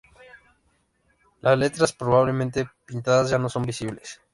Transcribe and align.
Las 1.41 1.55
letras, 1.59 1.93
probablemente 1.93 2.67
pintadas, 2.87 3.29
ya 3.29 3.37
no 3.37 3.49
son 3.49 3.61
visibles. 3.67 4.19